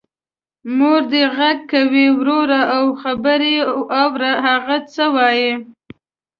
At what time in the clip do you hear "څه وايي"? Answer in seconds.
4.93-5.51